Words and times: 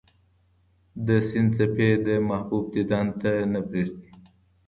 د 1.05 1.07
سیند 1.29 1.51
څپې 1.57 1.89
د 2.05 2.07
محبوب 2.29 2.65
دیدن 2.75 3.07
ته 3.21 3.31
نه 3.51 3.59
پرېږدي. 3.67 4.09